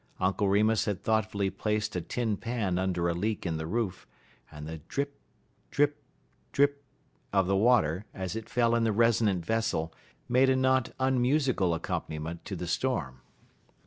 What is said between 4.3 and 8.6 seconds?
and the drip drip drip of the water, as it